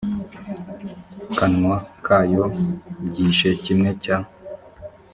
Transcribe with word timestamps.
kanwa 1.37 1.77
kayo 2.05 2.43
byishe 3.05 3.49
kimwe 3.63 3.91
cya 4.03 4.17